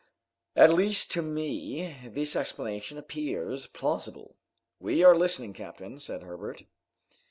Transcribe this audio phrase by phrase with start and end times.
[0.55, 4.35] At least to me this explanation appears plausible."
[4.79, 6.63] "We are listening, captain," said Herbert.